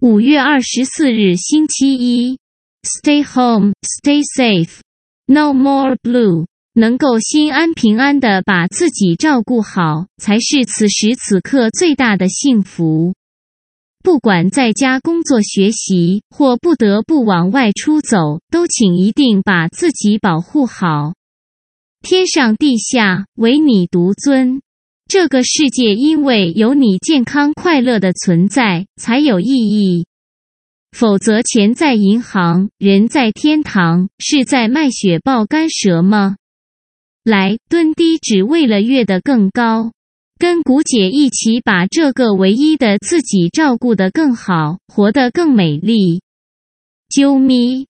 [0.00, 2.38] 五月二十四日，星期一。
[2.82, 4.80] Stay home, stay safe.
[5.26, 6.46] No more blue.
[6.74, 13.14] 能够心安平安的把自己照顾好，才是此时此刻最大的幸福。
[14.02, 21.14] 不管在家工作学习，或不得不往外出走，都请一定把自己保护好。
[22.02, 24.60] 天上地下，唯你独尊。
[25.14, 30.06] 这个世界因为有你健康快乐的存在，才有意义。
[30.90, 36.34] 否则，钱在银行，人在天堂，是在卖血爆肝蛇吗？
[37.22, 39.92] 来，蹲低，只为了跃得更高。
[40.36, 46.22] 跟古姐一起把这个唯一的自己照顾得更好，活得更美丽。
[47.08, 47.86] 啾咪。